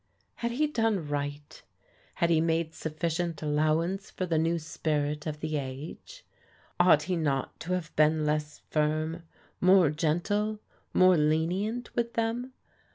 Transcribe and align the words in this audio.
•..Had 0.37 0.53
he 0.53 0.65
done 0.65 1.07
right? 1.07 1.61
Had 2.15 2.31
he 2.31 2.41
made 2.41 2.73
sufficient 2.73 3.43
allowance 3.43 4.09
for 4.09 4.25
the 4.25 4.39
new 4.39 4.57
spirit 4.57 5.27
of 5.27 5.41
the 5.41 5.57
age? 5.57 6.25
Ought 6.79 7.03
he 7.03 7.15
not 7.15 7.59
to 7.59 7.73
have 7.73 7.95
been 7.95 8.25
less 8.25 8.63
firm, 8.71 9.21
more 9.59 9.91
gentle, 9.91 10.57
more 10.91 11.17
lenient 11.17 11.95
with 11.95 12.13
them? 12.15 12.51